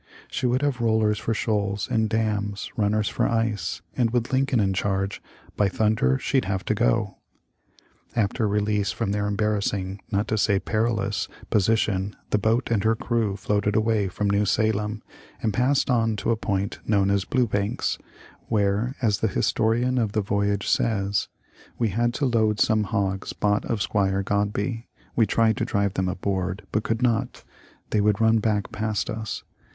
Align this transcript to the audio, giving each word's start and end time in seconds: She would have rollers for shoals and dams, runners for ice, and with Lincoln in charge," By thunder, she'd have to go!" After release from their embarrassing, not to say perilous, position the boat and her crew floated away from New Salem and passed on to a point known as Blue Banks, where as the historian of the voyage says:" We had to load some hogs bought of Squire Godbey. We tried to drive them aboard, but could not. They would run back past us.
She 0.31 0.47
would 0.47 0.63
have 0.63 0.81
rollers 0.81 1.19
for 1.19 1.35
shoals 1.35 1.87
and 1.87 2.09
dams, 2.09 2.71
runners 2.75 3.07
for 3.07 3.27
ice, 3.29 3.83
and 3.95 4.09
with 4.09 4.33
Lincoln 4.33 4.59
in 4.59 4.73
charge," 4.73 5.21
By 5.55 5.69
thunder, 5.69 6.17
she'd 6.17 6.45
have 6.45 6.65
to 6.65 6.73
go!" 6.73 7.19
After 8.15 8.47
release 8.47 8.91
from 8.91 9.11
their 9.11 9.27
embarrassing, 9.27 10.01
not 10.11 10.27
to 10.29 10.39
say 10.39 10.59
perilous, 10.59 11.27
position 11.51 12.15
the 12.31 12.39
boat 12.39 12.71
and 12.71 12.83
her 12.83 12.95
crew 12.95 13.35
floated 13.35 13.75
away 13.75 14.07
from 14.07 14.27
New 14.27 14.43
Salem 14.43 15.03
and 15.39 15.53
passed 15.53 15.87
on 15.91 16.15
to 16.15 16.31
a 16.31 16.35
point 16.35 16.79
known 16.87 17.11
as 17.11 17.23
Blue 17.23 17.45
Banks, 17.45 17.99
where 18.47 18.95
as 19.03 19.19
the 19.19 19.27
historian 19.27 19.99
of 19.99 20.13
the 20.13 20.21
voyage 20.21 20.67
says:" 20.67 21.27
We 21.77 21.89
had 21.89 22.11
to 22.15 22.25
load 22.25 22.59
some 22.59 22.85
hogs 22.85 23.33
bought 23.33 23.65
of 23.65 23.83
Squire 23.83 24.23
Godbey. 24.23 24.87
We 25.15 25.27
tried 25.27 25.57
to 25.57 25.63
drive 25.65 25.93
them 25.93 26.09
aboard, 26.09 26.65
but 26.71 26.81
could 26.81 27.03
not. 27.03 27.43
They 27.91 28.01
would 28.01 28.19
run 28.19 28.39
back 28.39 28.71
past 28.71 29.07
us. 29.07 29.43